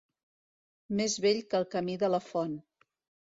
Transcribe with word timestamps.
Més 1.01 1.17
vell 1.27 1.43
que 1.51 1.59
el 1.61 1.67
camí 1.75 1.99
de 2.05 2.09
la 2.13 2.23
font. 2.31 2.57